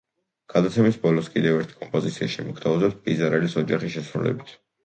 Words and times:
გადაცემის 0.53 0.95
ბოლოს 1.03 1.29
კიდევ 1.35 1.59
ერთ 1.59 1.75
კომპოზიციას 1.83 2.33
შემოგთავაზებთ 2.39 2.99
პიზარელის 3.07 3.57
ოჯახის 3.65 3.99
შესრულებით. 3.99 4.61